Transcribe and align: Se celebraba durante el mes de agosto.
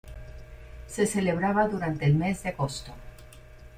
Se 0.87 1.05
celebraba 1.05 1.67
durante 1.67 2.05
el 2.07 2.15
mes 2.15 2.41
de 2.41 2.49
agosto. 2.49 2.91